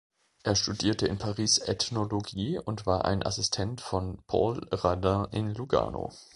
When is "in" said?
1.05-1.19, 5.29-5.53